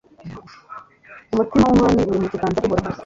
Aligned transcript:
umutima 1.31 1.63
w'umwami 1.65 2.01
uri 2.09 2.19
mu 2.23 2.27
kiganza 2.33 2.57
cy'uhoraho 2.63 2.99